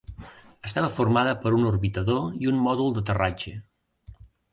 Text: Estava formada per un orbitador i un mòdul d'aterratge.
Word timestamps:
Estava 0.67 0.87
formada 0.95 1.35
per 1.43 1.51
un 1.57 1.67
orbitador 1.71 2.39
i 2.45 2.49
un 2.53 2.57
mòdul 2.69 2.95
d'aterratge. 2.97 3.53